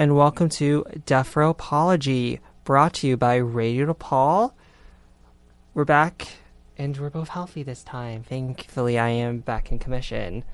[0.00, 4.54] and welcome to Deathropology, brought to you by Radio DePaul.
[5.74, 6.26] We're back,
[6.78, 8.22] and we're both healthy this time.
[8.22, 10.44] Thankfully, I am back in commission.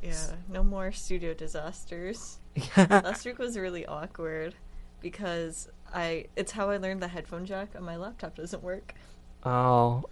[0.00, 2.38] Yeah, no more studio disasters.
[2.76, 4.54] Last week was really awkward
[5.00, 8.94] because I it's how I learned the headphone jack on my laptop doesn't work.
[9.44, 10.04] Oh,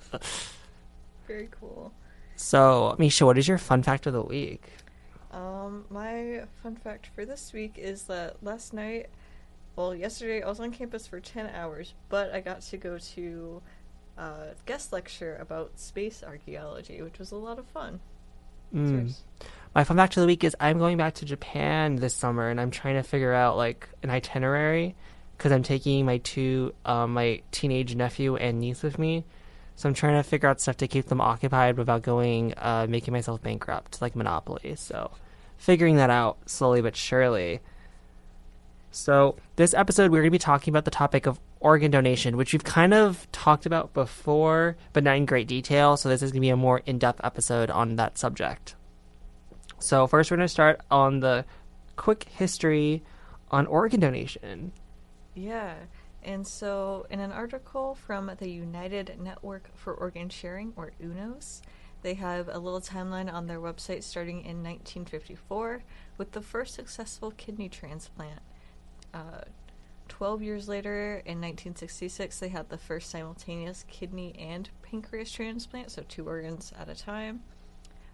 [1.29, 1.93] Very cool.
[2.35, 4.65] so Misha, what is your fun fact of the week?
[5.39, 9.09] Um, my fun fact for this week is that last night,
[9.77, 13.63] well, yesterday I was on campus for 10 hours, but I got to go to
[14.17, 18.01] a guest lecture about space archaeology, which was a lot of fun.
[18.75, 19.15] Mm.
[19.77, 22.61] My fun fact of the week is I'm going back to Japan this summer, and
[22.61, 24.97] I'm trying to figure out like an itinerary
[25.37, 29.25] because I'm taking my two, um, my teenage nephew and niece with me.
[29.77, 33.13] So I'm trying to figure out stuff to keep them occupied without going, uh, making
[33.13, 34.75] myself bankrupt, like Monopoly.
[34.75, 35.13] So
[35.59, 37.61] figuring that out slowly but surely.
[38.91, 42.53] So this episode, we're going to be talking about the topic of organ donation, which
[42.53, 45.97] we've kind of talked about before, but not in great detail.
[45.97, 48.77] So this is going to be a more in-depth episode on that subject.
[49.79, 51.45] So first, we're going to start on the
[51.97, 53.03] quick history
[53.51, 54.73] on organ donation.
[55.35, 55.75] Yeah.
[56.23, 61.63] And so, in an article from the United Network for Organ Sharing, or UNOS,
[62.03, 65.83] they have a little timeline on their website starting in 1954
[66.17, 68.41] with the first successful kidney transplant.
[69.13, 69.43] Uh,
[70.09, 76.03] 12 years later, in 1966, they had the first simultaneous kidney and pancreas transplant, so
[76.09, 77.43] two organs at a time.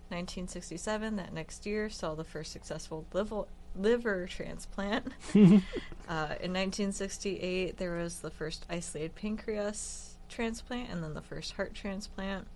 [0.09, 3.45] 1967, that next year, saw the first successful liver,
[3.77, 5.13] liver transplant.
[6.07, 11.73] Uh, in 1968, there was the first isolated pancreas transplant and then the first heart
[11.73, 12.47] transplant.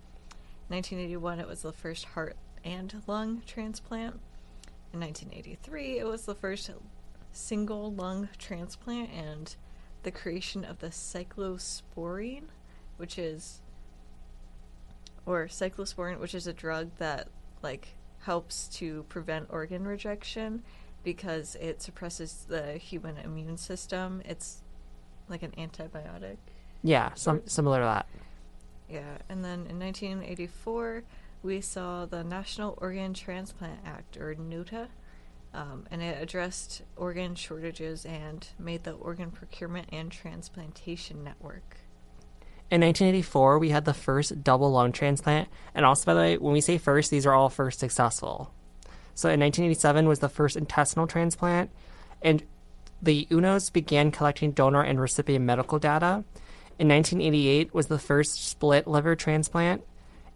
[0.69, 4.19] 1981, it was the first heart and lung transplant.
[4.93, 6.71] In 1983, it was the first
[7.31, 9.55] single lung transplant and
[10.03, 12.45] the creation of the cyclosporine,
[12.97, 13.61] which is
[15.25, 17.27] or cyclosporin, which is a drug that
[17.61, 17.89] like
[18.21, 20.63] helps to prevent organ rejection
[21.03, 24.21] because it suppresses the human immune system.
[24.25, 24.63] It's
[25.27, 26.37] like an antibiotic.
[26.83, 28.07] Yeah, some similar to that.
[28.89, 31.03] Yeah, and then in 1984,
[31.43, 34.87] we saw the National Organ Transplant Act, or NOTA,
[35.53, 41.77] um, and it addressed organ shortages and made the Organ Procurement and Transplantation Network.
[42.71, 46.53] In 1984, we had the first double lung transplant, and also, by the way, when
[46.53, 48.51] we say first, these are all first successful.
[49.15, 51.71] So in 1987 was the first intestinal transplant,
[52.21, 52.43] and
[53.01, 56.23] the UNOS began collecting donor and recipient medical data.
[56.79, 59.81] In 1988 was the first split liver transplant.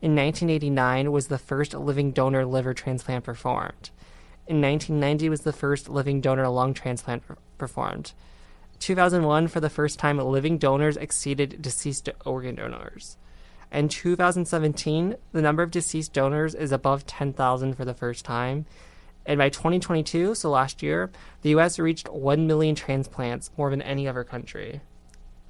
[0.01, 3.91] In 1989 was the first living donor liver transplant performed.
[4.45, 8.11] In 1990 was the first living donor lung transplant per- performed.
[8.79, 13.15] 2001 for the first time living donors exceeded deceased organ donors.
[13.71, 18.65] In 2017, the number of deceased donors is above 10,000 for the first time.
[19.25, 21.09] And by 2022, so last year,
[21.41, 24.81] the US reached 1 million transplants, more than any other country.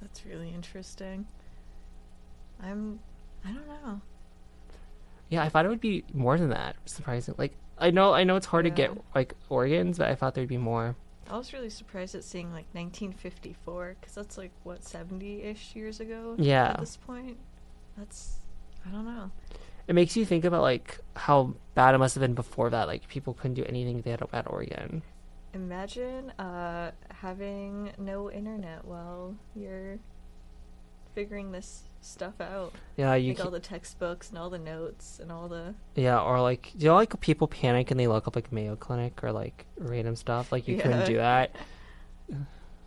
[0.04, 1.26] That's really interesting.
[2.62, 3.00] I'm.
[3.42, 4.02] I don't know.
[5.30, 6.76] Yeah, I thought it would be more than that.
[6.84, 7.34] Surprising.
[7.38, 10.46] Like I know I know it's hard to get like organs, but I thought there'd
[10.46, 10.94] be more.
[11.30, 15.98] I was really surprised at seeing like 1954, because that's like, what, 70 ish years
[16.00, 16.34] ago?
[16.38, 16.72] Yeah.
[16.72, 17.38] At this point?
[17.96, 18.40] That's.
[18.86, 19.30] I don't know.
[19.88, 22.88] It makes you think about like how bad it must have been before that.
[22.88, 25.02] Like people couldn't do anything if they had a bad organ.
[25.54, 29.98] Imagine uh, having no internet while you're
[31.14, 32.72] figuring this stuff out.
[32.96, 35.74] Yeah, you like ca- all the textbooks and all the notes and all the.
[35.94, 38.74] Yeah, or like, do you know, like people panic and they look up like Mayo
[38.74, 40.50] Clinic or like random stuff.
[40.50, 41.54] Like you couldn't do that.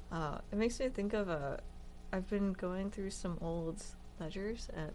[0.09, 1.59] Uh, it makes me think of a.
[2.13, 3.84] I've been going through some old
[4.22, 4.94] ledgers at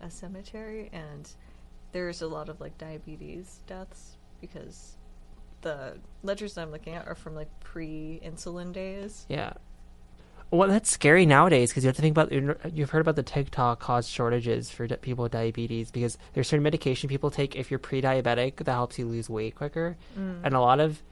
[0.00, 1.30] a cemetery, and
[1.92, 4.96] there's a lot of like diabetes deaths because
[5.62, 9.26] the ledgers that I'm looking at are from like pre-insulin days.
[9.28, 9.52] Yeah.
[10.50, 12.32] Well, that's scary nowadays because you have to think about.
[12.74, 17.08] You've heard about the TikTok caused shortages for people with diabetes because there's certain medication
[17.10, 21.02] people take if you're pre-diabetic that helps you lose weight quicker, and a lot of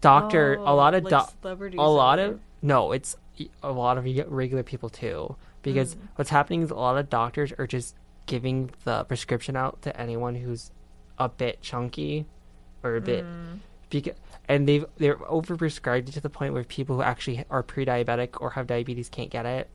[0.00, 0.68] doctor, a Mm.
[0.68, 3.16] Oh, lot of like celebrities a lot of no, it's
[3.62, 5.36] a lot of regular people too.
[5.62, 5.98] Because Mm.
[6.16, 7.94] what's happening is a lot of doctors are just
[8.26, 10.72] giving the prescription out to anyone who's
[11.16, 12.26] a bit chunky
[12.82, 13.60] or a bit Mm.
[14.02, 14.14] Beca-
[14.48, 18.66] and they've they're overprescribed to the point where people who actually are pre-diabetic or have
[18.66, 19.68] diabetes can't get it.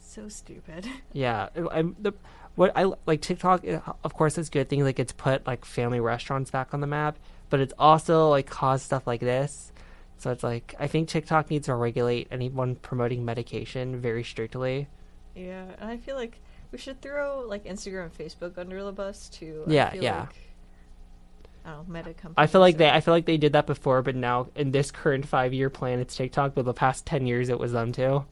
[0.00, 0.86] So stupid.
[1.12, 2.12] Yeah, I'm, the
[2.54, 3.66] what I like TikTok.
[3.66, 6.86] uh, Of course, it's good things like it's put like family restaurants back on the
[6.86, 7.18] map,
[7.50, 9.72] but it's also like caused stuff like this
[10.18, 14.86] So it's like I think TikTok needs to regulate anyone promoting medication very strictly.
[15.34, 16.40] Yeah, and I feel like
[16.70, 19.64] we should throw like Instagram and Facebook under the bus too.
[19.66, 20.20] Yeah, I feel yeah.
[20.20, 20.36] Like,
[21.64, 22.34] I know, meta companies.
[22.36, 24.90] I feel like they I feel like they did that before, but now in this
[24.90, 28.24] current five year plan it's TikTok, but the past ten years it was them too.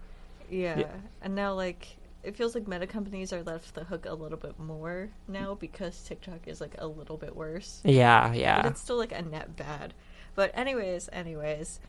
[0.51, 0.85] Yeah.
[1.23, 4.59] and now like it feels like meta companies are left the hook a little bit
[4.59, 7.81] more now because TikTok is like a little bit worse.
[7.85, 8.57] Yeah, yeah.
[8.57, 8.71] But yeah.
[8.71, 9.95] it's still like a net bad.
[10.35, 11.81] But anyways, anyways,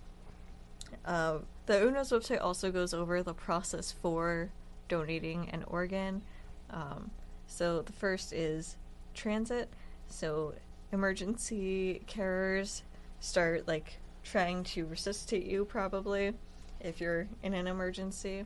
[1.06, 4.50] um, the UNOS website also goes over the process for
[4.88, 6.24] donating an organ.
[6.70, 7.12] Um,
[7.48, 8.78] so the first is
[9.14, 9.70] transit.
[10.08, 10.56] So
[10.94, 12.84] emergency carers
[13.20, 16.34] start like trying to resuscitate you probably
[16.80, 18.46] if you're in an emergency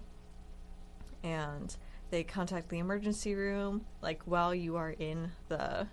[1.23, 1.75] and
[2.09, 5.85] they contact the emergency room like while you are in the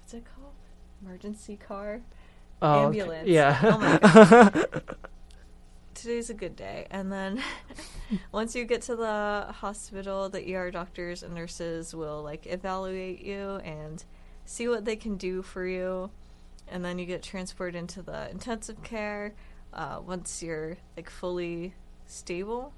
[0.00, 0.54] what's it called
[1.02, 2.00] emergency car
[2.62, 2.84] Oh, okay.
[2.86, 3.28] ambulance.
[3.28, 3.60] Yeah.
[3.62, 4.64] Oh my
[5.94, 7.42] today's a good day and then
[8.32, 13.56] once you get to the hospital the er doctors and nurses will like evaluate you
[13.64, 14.04] and
[14.44, 16.10] see what they can do for you
[16.68, 19.34] and then you get transported into the intensive care
[19.72, 21.74] uh, once you're like fully
[22.06, 22.72] stable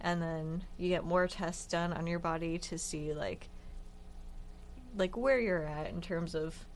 [0.00, 3.48] and then you get more tests done on your body to see like
[4.96, 6.66] like where you're at in terms of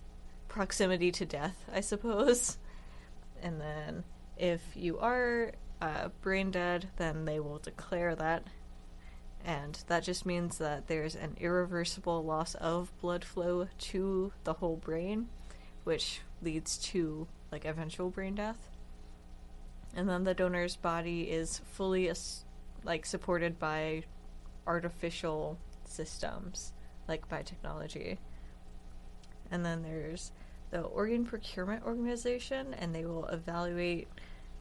[0.49, 2.59] proximity to death i suppose.
[3.45, 4.05] And then
[4.37, 5.51] if you are
[5.81, 8.45] uh, brain dead then they will declare that
[9.45, 14.77] and that just means that there's an irreversible loss of blood flow to the whole
[14.77, 15.29] brain
[15.85, 18.69] which leads to like eventual brain death.
[19.95, 22.11] And then the donor's body is fully
[22.85, 24.05] like supported by
[24.67, 26.73] artificial systems
[27.09, 28.19] like by technology.
[29.51, 30.33] And then there's
[30.71, 34.09] the organ procurement organization and they will evaluate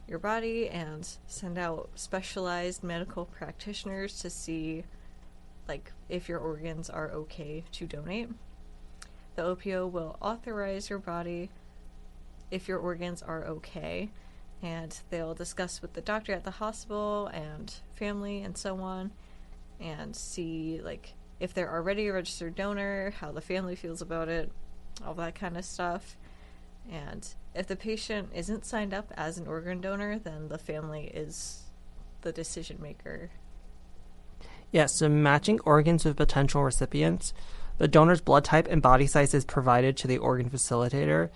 [0.07, 4.83] your body and send out specialized medical practitioners to see
[5.68, 8.30] like if your organs are okay to donate
[9.36, 11.50] the OPO will authorize your body
[12.50, 14.09] if your organs are okay
[14.62, 19.12] and they'll discuss with the doctor at the hospital and family and so on
[19.80, 24.51] and see like if they're already a registered donor, how the family feels about it,
[25.06, 26.15] all that kind of stuff.
[26.89, 31.63] And if the patient isn't signed up as an organ donor, then the family is
[32.21, 33.31] the decision maker.
[34.71, 37.33] Yeah, so matching organs with potential recipients.
[37.77, 41.30] The donor's blood type and body size is provided to the organ facilitator.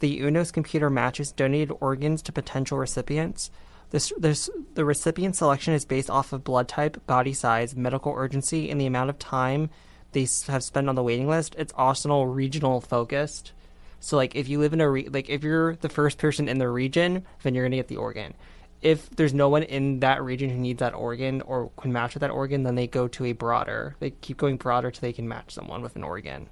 [0.00, 3.50] The UNOS computer matches donated organs to potential recipients.
[3.90, 8.70] This, this, the recipient selection is based off of blood type, body size, medical urgency,
[8.70, 9.70] and the amount of time
[10.12, 11.54] they have spent on the waiting list.
[11.58, 13.52] It's also regional focused.
[14.00, 16.58] So, like, if you live in a re- like, if you're the first person in
[16.58, 18.34] the region, then you're gonna get the organ.
[18.82, 22.20] If there's no one in that region who needs that organ or can match with
[22.20, 23.96] that organ, then they go to a broader.
[24.00, 26.48] They keep going broader till they can match someone with an organ.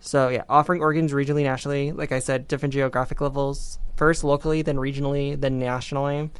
[0.00, 3.78] So yeah, offering organs regionally, nationally, like I said, different geographic levels.
[3.96, 6.30] First locally, then regionally, then nationally.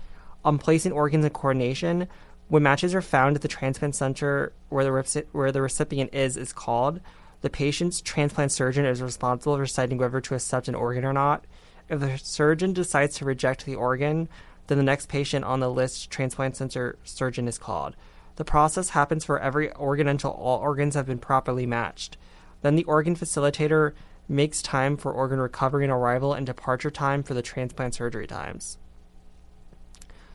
[0.45, 2.07] On placing organs in coordination,
[2.47, 6.53] when matches are found at the transplant center where the where the recipient is is
[6.53, 7.01] called,
[7.41, 11.45] the patient's transplant surgeon is responsible for deciding whether to accept an organ or not.
[11.89, 14.29] If the surgeon decides to reject the organ,
[14.67, 17.97] then the next patient on the list transplant center surgeon is called.
[18.37, 22.17] The process happens for every organ until all organs have been properly matched.
[22.63, 23.93] Then the organ facilitator
[24.29, 28.79] makes time for organ recovery and arrival and departure time for the transplant surgery times.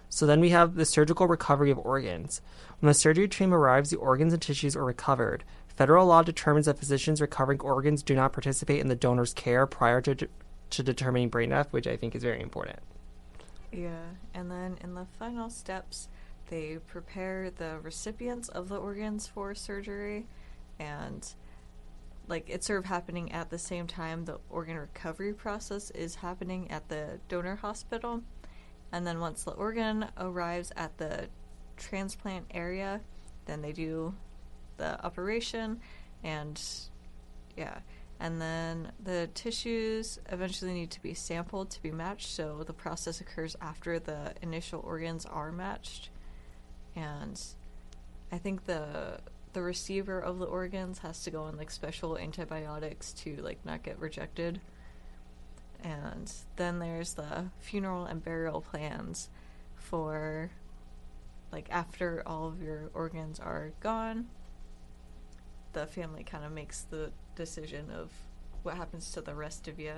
[0.10, 2.42] So then we have the surgical recovery of organs.
[2.80, 5.44] When the surgery team arrives, the organs and tissues are recovered.
[5.76, 10.02] Federal law determines that physicians recovering organs do not participate in the donor's care prior
[10.02, 10.28] to,
[10.70, 12.80] to determining brain death, which I think is very important.
[13.72, 16.10] Yeah, and then in the final steps,
[16.50, 20.28] they prepare the recipients of the organs for surgery,
[20.80, 21.28] and
[22.28, 26.70] like it's sort of happening at the same time the organ recovery process is happening
[26.72, 28.22] at the donor hospital.
[28.92, 31.28] And then once the organ arrives at the
[31.78, 33.02] transplant area,
[33.46, 34.14] then they do
[34.84, 35.80] the operation
[36.24, 36.62] and
[37.56, 37.80] yeah.
[38.20, 43.20] And then the tissues eventually need to be sampled to be matched, so the process
[43.20, 46.10] occurs after the initial organs are matched.
[46.96, 47.42] And
[48.32, 49.20] I think the
[49.54, 53.84] the receiver of the organs has to go on like special antibiotics to like not
[53.84, 54.60] get rejected.
[55.84, 59.30] And then there's the funeral and burial plans
[59.76, 60.50] for
[61.52, 64.28] like after all of your organs are gone.
[65.74, 68.12] The family kind of makes the decision of
[68.64, 69.94] what happens to the rest of you.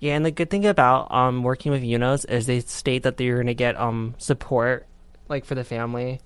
[0.00, 3.38] Yeah, and the good thing about um working with UNOS is they state that you're
[3.38, 4.86] gonna get um support
[5.28, 6.20] like for the family,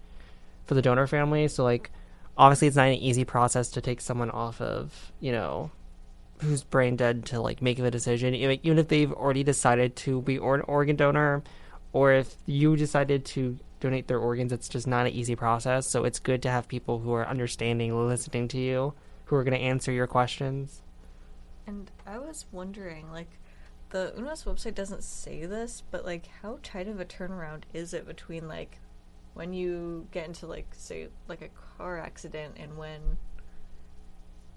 [0.64, 1.48] for the donor family.
[1.48, 1.90] So like,
[2.36, 5.70] obviously it's not an easy process to take someone off of you know
[6.40, 10.36] who's brain dead to like make the decision, even if they've already decided to be
[10.36, 11.42] an organ donor,
[11.92, 14.52] or if you decided to donate their organs.
[14.52, 15.86] It's just not an easy process.
[15.86, 18.94] So it's good to have people who are understanding, listening to you,
[19.26, 20.82] who are going to answer your questions.
[21.66, 23.28] And I was wondering, like,
[23.90, 28.06] the UNOS website doesn't say this, but like, how tight of a turnaround is it
[28.06, 28.78] between like
[29.34, 33.18] when you get into like say like a car accident and when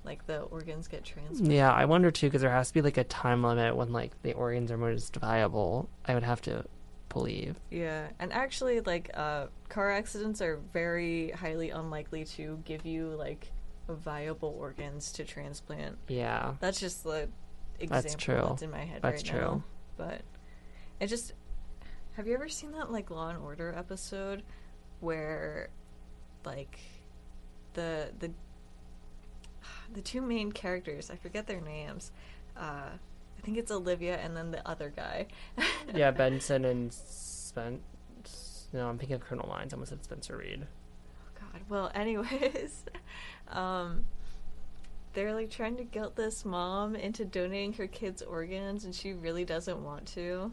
[0.04, 1.52] like the organs get transferred?
[1.52, 4.22] Yeah, I wonder too because there has to be like a time limit when like
[4.24, 5.90] the organs are most viable.
[6.06, 6.66] I would have to
[7.10, 7.56] believe.
[7.70, 13.51] Yeah, and actually, like, uh, car accidents are very highly unlikely to give you like
[13.88, 15.98] viable organs to transplant.
[16.08, 17.30] Yeah, That's just the
[17.80, 18.58] example That's that's, true.
[18.62, 19.39] in my head That's right true.
[19.39, 19.63] now.
[19.98, 20.22] But
[21.00, 21.34] it just
[22.13, 24.44] have you ever seen that like Law and Order episode
[25.00, 25.70] where
[26.46, 26.80] like
[27.74, 28.32] the the
[29.94, 32.12] the two main characters, I forget their names.
[32.56, 32.89] Uh
[33.39, 35.27] I think it's Olivia and then the other guy.
[35.96, 38.67] yeah, Benson and Spence.
[38.74, 39.74] No, I'm thinking of Criminal Minds.
[39.74, 40.67] I almost said Spencer Reid.
[40.67, 41.62] Oh God.
[41.69, 42.84] Well, anyways,
[43.48, 44.05] um,
[45.13, 49.46] they're like trying to guilt this mom into donating her kid's organs, and she really
[49.46, 50.51] doesn't want to.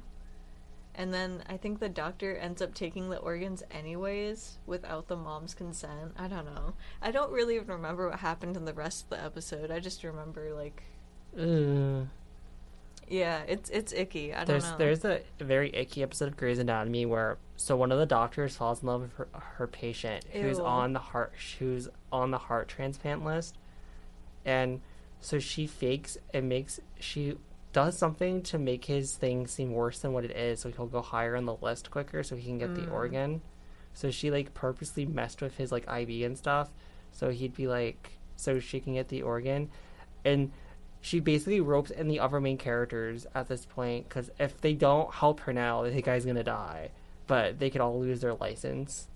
[0.95, 5.55] And then I think the doctor ends up taking the organs anyways without the mom's
[5.55, 6.13] consent.
[6.17, 6.75] I don't know.
[7.03, 9.73] I don't really even remember what happened in the rest of the episode.
[9.73, 10.85] I just remember like,
[11.37, 12.09] Ugh.
[13.09, 14.33] Yeah, it's it's icky.
[14.35, 14.77] I don't There's know.
[14.79, 18.83] there's a very icky episode of Grey's Anatomy where so one of the doctors falls
[18.83, 23.25] in love with her, her patient who's on the heart who's on the heart transplant
[23.25, 23.57] list,
[24.45, 24.81] and
[25.21, 27.37] so she fakes and makes she
[27.73, 31.03] does something to make his thing seem worse than what it is, so he'll go
[31.03, 32.93] higher on the list quicker, so he can get the Mm.
[32.93, 33.43] organ.
[33.93, 36.71] So she like purposely messed with his like IV and stuff,
[37.13, 39.71] so he'd be like so she can get the organ,
[40.25, 40.53] and
[41.07, 45.15] she basically ropes in the other main characters at this point because if they don't
[45.15, 46.91] help her now, the guy's gonna die.
[47.29, 49.07] But they could all lose their license.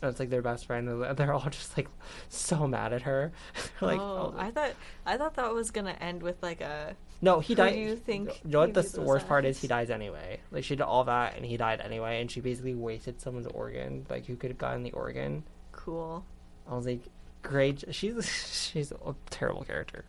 [0.00, 1.88] And it's like their best friend, and they're all just like
[2.28, 3.32] so mad at her.
[3.80, 7.56] like, oh, I thought I thought that was gonna end with like a no, he
[7.56, 7.72] died.
[7.72, 9.60] do you think You know what the worst part is?
[9.60, 10.38] He dies anyway.
[10.52, 12.20] Like she did all that, and he died anyway.
[12.20, 14.06] And she basically wasted someone's organ.
[14.08, 15.42] Like who could have gotten the organ?
[15.72, 16.24] cool.
[16.68, 17.00] I was like,
[17.42, 17.84] great.
[17.90, 18.24] She's
[18.72, 20.04] she's a terrible character.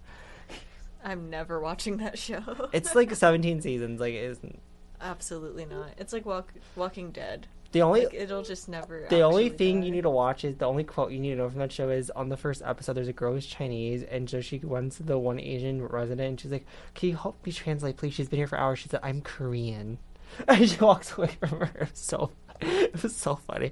[1.04, 2.70] I'm never watching that show.
[2.74, 4.00] It's like 17 seasons.
[4.00, 4.60] Like it isn't.
[5.00, 5.90] Absolutely not.
[5.98, 7.48] It's like walk, Walking Dead.
[7.72, 9.06] The only Like it'll just never.
[9.10, 9.86] The only thing die.
[9.86, 11.88] you need to watch is the only quote you need to know from that show
[11.90, 12.94] is on the first episode.
[12.94, 16.40] There's a girl who's Chinese, and so she runs to the one Asian resident, and
[16.40, 16.66] she's like,
[16.96, 18.80] "Can you help me translate, please?" She's been here for hours.
[18.80, 20.00] She said, "I'm Korean,"
[20.50, 21.72] and she walks away from her.
[21.76, 23.72] It was so, it was so funny.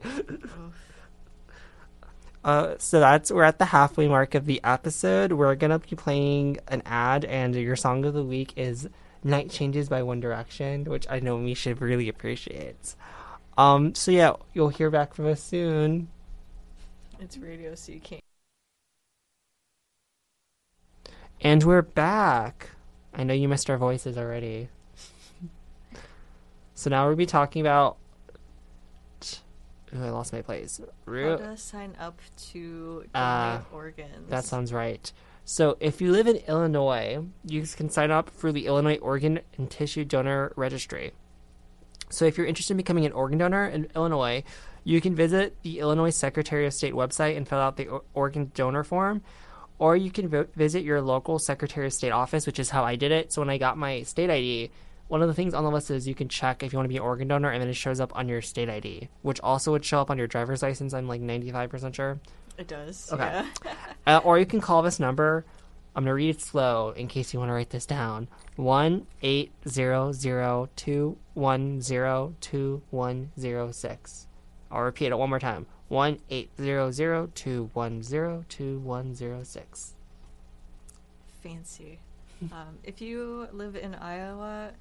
[2.44, 5.34] Uh, so that's we're at the halfway mark of the episode.
[5.34, 8.88] We're gonna be playing an ad, and your song of the week is
[9.24, 12.96] "Night Changes" by One Direction, which I know Misha really appreciates.
[13.58, 16.08] Um, so yeah, you'll hear back from us soon.
[17.20, 18.24] It's radio, so you can't.
[21.42, 22.70] And we're back.
[23.14, 24.70] I know you missed our voices already.
[26.74, 27.98] so now we'll be talking about.
[29.96, 30.80] Ooh, I lost my place.
[31.06, 32.20] How to sign up
[32.52, 32.60] to
[32.98, 34.30] donate Ah, organs.
[34.30, 35.12] That sounds right.
[35.46, 39.70] So, if you live in Illinois, you can sign up for the Illinois Organ and
[39.70, 41.12] Tissue Donor Registry.
[42.10, 44.44] So, if you're interested in becoming an organ donor in Illinois,
[44.84, 48.52] you can visit the Illinois Secretary of State website and fill out the o- organ
[48.54, 49.24] donor form,
[49.80, 52.96] or you can vo- visit your local Secretary of State office, which is how I
[52.96, 53.32] did it.
[53.34, 54.70] So, when I got my state ID,
[55.10, 56.90] one of the things on the list is you can check if you want to
[56.90, 59.72] be an organ donor, and then it shows up on your state ID, which also
[59.72, 60.94] would show up on your driver's license.
[60.94, 62.20] I'm like 95% sure.
[62.58, 63.12] It does.
[63.12, 63.24] Okay.
[63.24, 63.46] Yeah.
[64.08, 65.46] Uh, or you can call this number.
[65.96, 68.28] I'm gonna read it slow in case you want to write this down.
[68.56, 74.26] One eight zero zero two one zero two one zero six.
[74.72, 75.68] I'll repeat it one more time.
[75.90, 79.94] One eight zero zero two one zero two one zero six.
[81.44, 82.00] Fancy.
[82.52, 84.72] um, if you live in Iowa,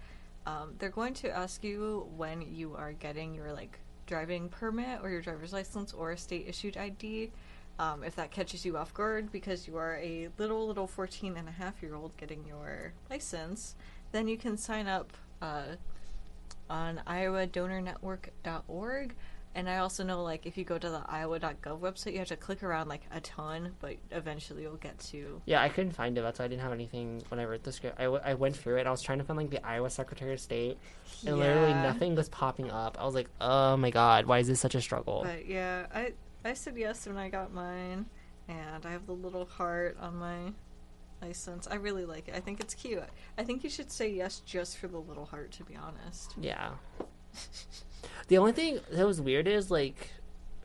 [0.49, 5.11] um, they're going to ask you when you are getting your like driving permit or
[5.11, 7.31] your driver's license or a state issued ID.
[7.79, 11.49] Um, if that catches you off guard because you are a little little 14 and
[11.49, 13.75] a half year old getting your license,
[14.11, 15.13] then you can sign up
[15.43, 15.77] uh,
[16.71, 19.15] on iowadonornetwork.org
[19.59, 22.37] And I also know, like, if you go to the Iowa.gov website, you have to
[22.37, 25.43] click around like a ton, but eventually you'll get to.
[25.47, 26.21] Yeah, I couldn't find it.
[26.21, 27.99] That's why I didn't have anything when I wrote the script.
[27.99, 28.87] I, w- I went through it.
[28.87, 30.79] I was trying to find like the Iowa Secretary of State,
[31.27, 32.99] and literally nothing was popping up.
[33.01, 35.23] I was like, oh my god, why is this such a struggle?
[35.25, 36.13] But yeah, I
[36.45, 38.07] I said yes when I got mine,
[38.47, 40.53] and I have the little heart on my
[41.21, 41.67] license.
[41.69, 42.37] I really like it.
[42.37, 43.03] I think it's cute.
[43.37, 46.37] I think you should say yes just for the little heart, to be honest.
[46.41, 46.71] Yeah.
[48.29, 50.11] The only thing that was weird is like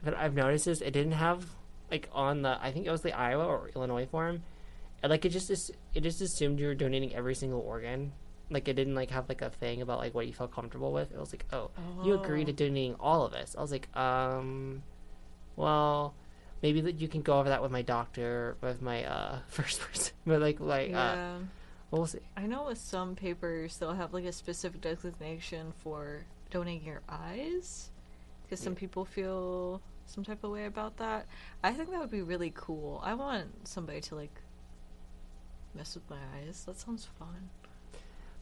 [0.03, 1.45] that I've noticed is it didn't have
[1.91, 4.43] like on the I think it was the Iowa or Illinois form,
[5.01, 8.11] and like it just it just assumed you were donating every single organ.
[8.49, 11.11] Like it didn't like have like a thing about like what you felt comfortable with.
[11.11, 11.71] It was like, oh,
[12.03, 12.55] you agreed to Oh.
[12.55, 13.55] donating all of this.
[13.57, 14.83] I was like, um,
[15.55, 16.13] well,
[16.61, 20.13] maybe that you can go over that with my doctor, with my uh first person,
[20.25, 21.37] but like like uh, Yeah.
[21.91, 22.19] we'll see.
[22.35, 27.89] I know with some papers they'll have like a specific designation for donating your eyes
[28.43, 31.25] because some people feel some type of way about that.
[31.63, 33.01] I think that would be really cool.
[33.03, 34.39] I want somebody to like
[35.73, 36.63] mess with my eyes.
[36.65, 37.49] That sounds fun.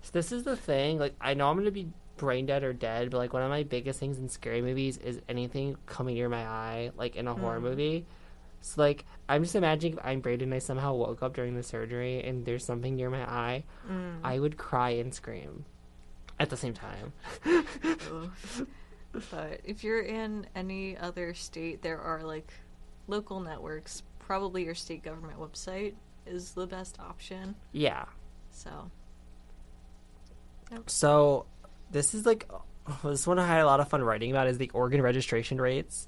[0.02, 1.00] So this is the thing.
[1.00, 1.88] Like I know I'm gonna be
[2.18, 5.22] brain dead or dead, but like one of my biggest things in scary movies is
[5.30, 7.64] anything coming near my eye, like in a horror Mm.
[7.64, 8.06] movie.
[8.62, 11.56] So like I'm just imagining if I'm brain dead and I somehow woke up during
[11.56, 14.20] the surgery and there's something near my eye, Mm.
[14.24, 15.64] I would cry and scream
[16.42, 17.14] at the same time.
[19.30, 22.54] But if you're in any other state, there are like
[23.08, 24.04] local networks.
[24.20, 25.96] Probably your state government website
[26.26, 27.56] is the best option.
[27.72, 28.06] yeah.
[28.52, 28.90] So
[30.88, 31.46] So
[31.92, 32.50] this is like
[33.04, 36.08] this one I had a lot of fun writing about is the organ registration rates.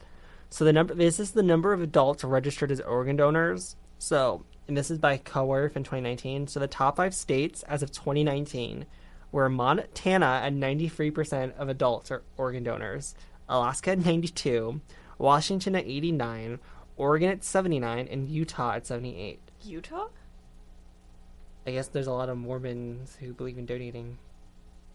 [0.49, 3.75] So the number this is the number of adults registered as organ donors.
[3.99, 6.47] So and this is by COERF in 2019.
[6.47, 8.85] So the top five states as of 2019
[9.33, 13.15] were Montana at 93% of adults are organ donors,
[13.49, 14.79] Alaska at 92,
[15.17, 16.59] Washington at 89,
[16.95, 19.39] Oregon at 79, and Utah at 78.
[19.65, 20.07] Utah?
[21.65, 24.19] I guess there's a lot of Mormons who believe in donating.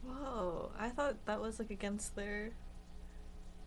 [0.04, 0.70] Whoa!
[0.78, 2.50] I thought that was like against their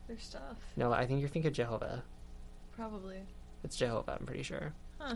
[0.08, 0.58] their stuff.
[0.78, 2.04] No, I think you're thinking Jehovah.
[2.75, 3.24] Probably.
[3.64, 4.74] It's Jehovah, I'm pretty sure.
[5.00, 5.16] Huh.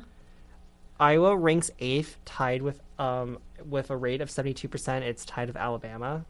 [0.99, 5.05] Iowa ranks eighth, tied with um with a rate of seventy two percent.
[5.05, 6.25] It's tied with Alabama.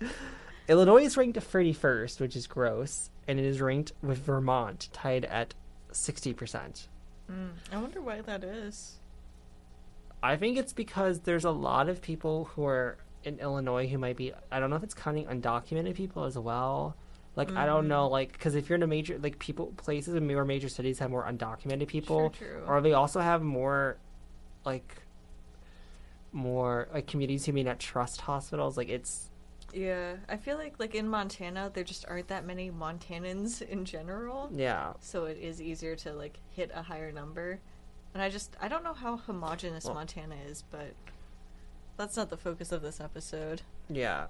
[0.68, 5.24] Illinois is ranked thirty first, which is gross, and it is ranked with Vermont, tied
[5.26, 5.54] at
[5.92, 6.88] sixty percent.
[7.30, 7.50] Mm.
[7.72, 8.98] I wonder why that is.
[10.22, 14.16] I think it's because there's a lot of people who are in Illinois who might
[14.16, 14.32] be.
[14.50, 16.96] I don't know if it's counting undocumented people as well.
[17.34, 18.12] Like I don't know, mm-hmm.
[18.12, 21.10] like because if you're in a major like people places in more major cities have
[21.10, 22.62] more undocumented people, true.
[22.66, 23.96] or they also have more
[24.66, 25.02] like
[26.30, 28.76] more like communities who may not trust hospitals.
[28.76, 29.30] Like it's
[29.72, 34.50] Yeah, I feel like like in Montana, there just aren't that many Montanans in general,
[34.54, 34.92] yeah.
[35.00, 37.60] so it is easier to like hit a higher number.
[38.12, 40.92] And I just I don't know how homogenous Well- Montana is, but
[41.96, 43.62] that's not the focus of this episode.
[43.88, 44.26] Yeah.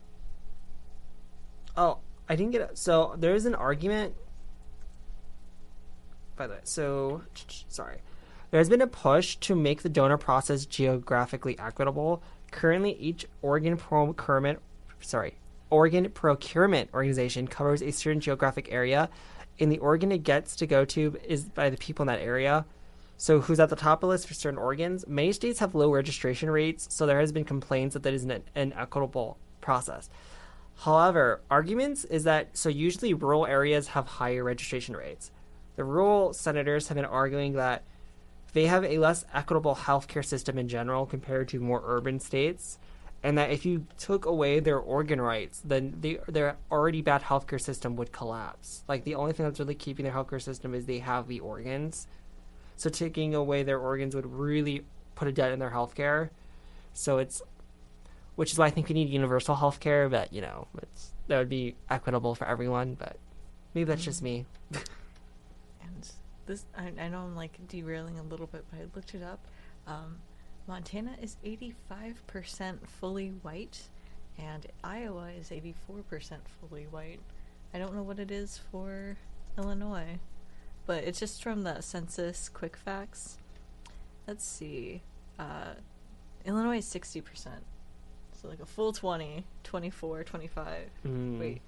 [1.77, 1.99] Oh,
[2.33, 2.79] I didn't get.
[2.79, 4.15] So there is an argument.
[6.35, 7.21] By the way, so
[7.69, 7.99] sorry.
[8.51, 12.23] There's been a push to make the donor process geographically equitable.
[12.51, 14.61] Currently, each organ procurement,
[15.03, 15.35] sorry,
[15.69, 19.11] organ procurement organization covers a certain geographic area,
[19.61, 22.65] and the organ it gets to go to is by the people in that area.
[23.19, 25.07] So, who's at the top of the list for certain organs?
[25.07, 28.73] Many states have low registration rates, so there has been complaints that that is an
[28.75, 30.09] equitable process.
[30.77, 35.31] However, arguments is that so usually rural areas have higher registration rates.
[35.77, 37.85] The rural senators have been arguing that
[38.53, 42.79] they have a less equitable healthcare system in general compared to more urban states,
[43.23, 47.61] and that if you took away their organ rights, then the, their already bad healthcare
[47.61, 48.83] system would collapse.
[48.89, 52.09] Like the only thing that's really keeping their healthcare system is they have the organs.
[52.77, 56.31] So taking away their organs would really put a dent in their healthcare.
[56.95, 57.41] So it's,
[58.37, 60.11] which is why I think we need universal healthcare.
[60.11, 60.67] But you know,
[61.29, 62.95] that would be equitable for everyone.
[62.95, 63.17] But
[63.75, 64.47] maybe that's just me.
[65.83, 66.11] And
[66.47, 69.47] this I, I know I'm like derailing a little bit, but I looked it up.
[69.87, 70.19] Um,
[70.67, 73.83] Montana is 85% fully white,
[74.39, 77.21] and Iowa is 84% fully white.
[77.75, 79.17] I don't know what it is for
[79.59, 80.21] Illinois,
[80.87, 83.39] but it's just from the census quick facts.
[84.27, 85.03] Let's see.
[85.39, 85.75] Uh,
[86.45, 87.49] Illinois is 60%.
[88.43, 90.91] So like a full 20, 24, 25.
[91.07, 91.39] Mm.
[91.39, 91.63] Wait.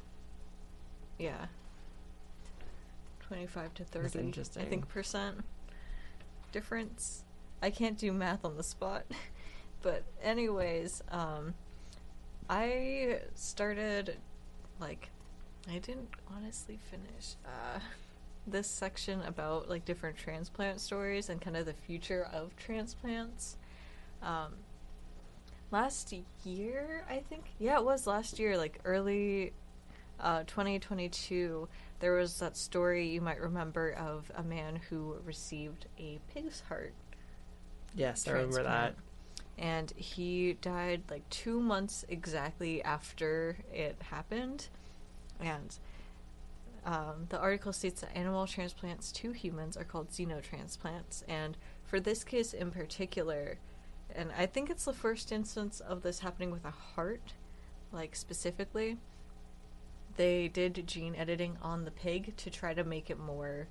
[1.19, 1.47] Yeah.
[3.21, 4.33] 25 to 30.
[4.33, 5.45] That's I think percent
[6.53, 7.25] difference.
[7.63, 9.05] I can't do math on the spot.
[9.83, 11.55] but anyways, um
[12.51, 14.19] I started
[14.81, 15.11] like
[15.69, 17.79] I didn't honestly finish uh,
[18.47, 23.57] this section about like different transplant stories and kind of the future of transplants.
[24.23, 24.55] Um,
[25.75, 29.53] last year, I think, yeah, it was last year, like early
[30.21, 31.69] uh, 2022.
[32.01, 36.95] There was that story you might remember of a man who received a pig's heart
[37.95, 38.95] Yes, I remember that.
[39.57, 44.69] And he died like two months exactly after it happened.
[45.39, 45.79] And
[46.85, 51.23] um, the article states that animal transplants to humans are called xenotransplants.
[51.29, 53.59] And for this case in particular,
[54.15, 57.33] and I think it's the first instance of this happening with a heart,
[57.93, 58.99] like specifically,
[60.17, 63.69] they did gene editing on the pig to try to make it more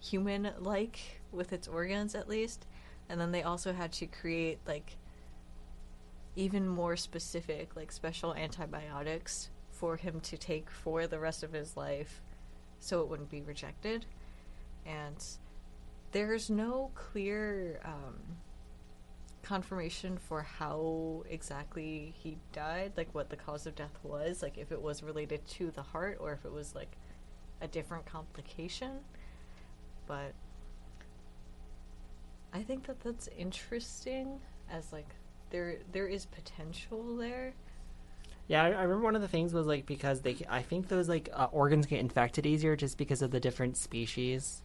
[0.00, 2.66] human like with its organs at least.
[3.08, 4.96] And then they also had to create like
[6.34, 11.76] even more specific like special antibiotics for him to take for the rest of his
[11.76, 12.20] life
[12.80, 14.06] so it wouldn't be rejected.
[14.84, 15.24] And
[16.12, 18.38] there's no clear um,
[19.46, 24.72] confirmation for how exactly he died like what the cause of death was like if
[24.72, 26.96] it was related to the heart or if it was like
[27.60, 28.98] a different complication
[30.06, 30.32] but
[32.52, 35.08] I think that that's interesting as like
[35.50, 37.52] there there is potential there.
[38.48, 41.08] Yeah, I, I remember one of the things was like because they, I think those
[41.08, 44.62] like uh, organs get infected easier just because of the different species.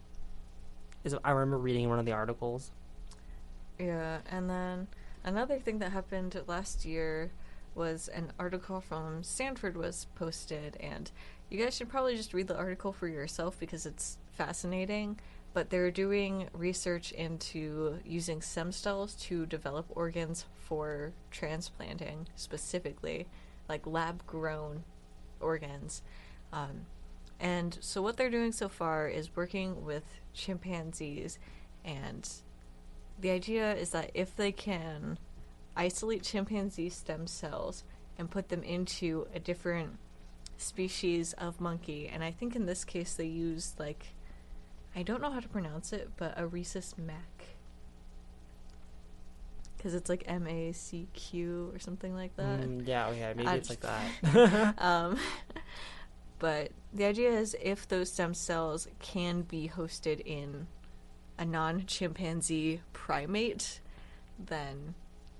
[1.04, 2.72] Is I remember reading one of the articles.
[3.82, 4.88] Yeah, and then
[5.24, 7.32] another thing that happened last year
[7.74, 11.10] was an article from Stanford was posted and
[11.50, 15.20] you guys should probably just read the article for yourself because it's fascinating.
[15.54, 23.28] But they're doing research into using stem cells to develop organs for transplanting specifically,
[23.68, 24.84] like lab grown
[25.42, 26.04] organs.
[26.54, 26.86] Um,
[27.38, 31.38] and so, what they're doing so far is working with chimpanzees.
[31.84, 32.30] And
[33.22, 35.18] the idea is that if they can
[35.78, 37.84] isolate chimpanzee stem cells
[38.18, 39.98] and put them into a different
[40.58, 44.08] species of monkey, and I think in this case they used like
[44.96, 47.46] I don't know how to pronounce it, but a rhesus mac.
[49.78, 52.60] Because it's like M A C Q or something like that.
[52.62, 54.76] Mm, yeah, okay, maybe I- it's like that.
[54.82, 55.18] Um,
[56.40, 60.68] but the idea is if those stem cells can be hosted in
[61.42, 63.80] a non chimpanzee primate,
[64.38, 64.94] then,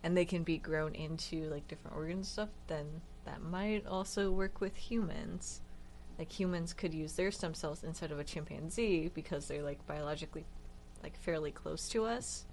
[0.04, 2.88] and they can be grown into like different organs and stuff, then
[3.26, 5.62] that might also work with humans.
[6.18, 10.44] Like humans could use their stem cells instead of a chimpanzee because they're like biologically
[11.04, 12.46] like fairly close to us.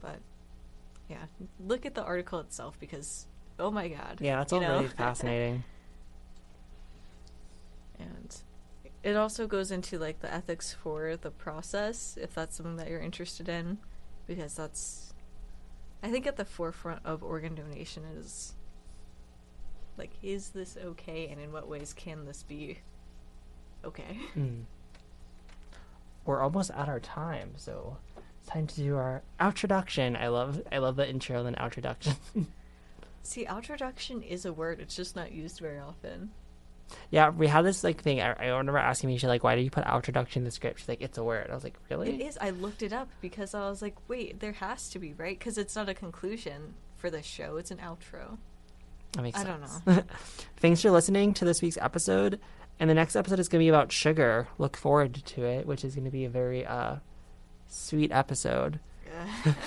[0.00, 0.20] But
[1.10, 1.26] yeah,
[1.60, 3.26] look at the article itself because
[3.58, 4.20] oh my god.
[4.22, 4.76] yeah, that's all know?
[4.76, 5.64] really fascinating.
[7.98, 8.34] and
[9.04, 13.00] it also goes into like the ethics for the process if that's something that you're
[13.00, 13.78] interested in
[14.26, 15.12] because that's
[16.02, 18.54] i think at the forefront of organ donation is
[19.96, 22.78] like is this okay and in what ways can this be
[23.84, 24.64] okay Mm.
[26.24, 27.98] We're almost at our time, so
[28.40, 30.16] it's time to do our outroduction.
[30.16, 32.16] I love, I love the intro and outroduction.
[33.22, 36.30] see outroduction is a word it's just not used very often
[37.10, 38.20] yeah, we had this like thing.
[38.20, 40.88] I, I remember asking Misha like, "Why do you put outroduction in the script?" She's
[40.88, 43.54] like, "It's a word." I was like, "Really?" it is i looked it up because
[43.54, 47.10] i was like wait there has to be right because it's not a conclusion for
[47.10, 48.36] the show it's an outro
[49.12, 50.04] That makes I don't sense.
[50.56, 52.40] Thanks for listening to this week's episode.
[52.80, 54.48] And the next episode is going to be about sugar.
[54.58, 56.96] Look forward to it, which is going to be a very uh,
[57.68, 58.80] sweet episode.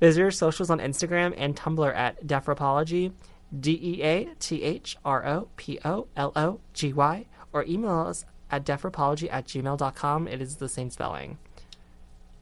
[0.00, 3.12] Visit your socials on Instagram and Tumblr at Deathropology,
[3.58, 8.00] D E A T H R O P O L O G Y, or email
[8.00, 10.28] us at deathropology at gmail.com.
[10.28, 11.38] It is the same spelling.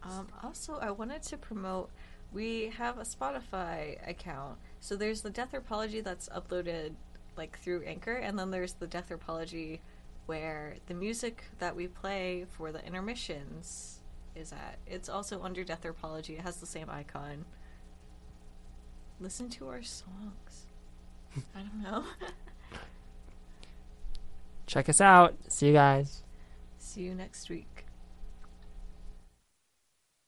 [0.02, 1.90] Um, also, I wanted to promote.
[2.32, 6.94] We have a Spotify account, so there's the Deathropology that's uploaded
[7.36, 9.80] like through Anchor, and then there's the Deathropology
[10.26, 14.00] where the music that we play for the intermissions
[14.34, 14.78] is at.
[14.86, 16.30] It's also under Deathropology.
[16.30, 17.44] It has the same icon.
[19.20, 20.63] Listen to our songs.
[21.54, 22.04] I don't know.
[24.66, 25.34] Check us out.
[25.48, 26.22] See you guys.
[26.78, 27.84] See you next week.